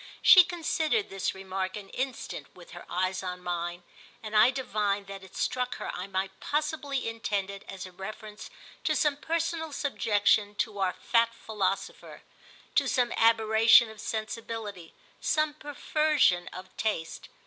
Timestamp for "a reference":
7.85-8.49